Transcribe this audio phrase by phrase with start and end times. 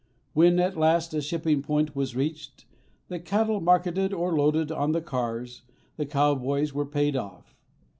[0.33, 2.65] When at last a shipping point was reached,
[3.07, 5.61] the cattle marketed or loaded on the cars,
[5.95, 7.55] the cowboys were paid off.